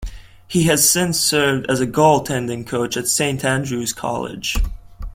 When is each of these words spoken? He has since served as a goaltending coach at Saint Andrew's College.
He 0.47 0.63
has 0.63 0.89
since 0.89 1.19
served 1.19 1.69
as 1.69 1.79
a 1.79 1.85
goaltending 1.85 2.65
coach 2.65 2.97
at 2.97 3.07
Saint 3.07 3.45
Andrew's 3.45 3.93
College. 3.93 4.57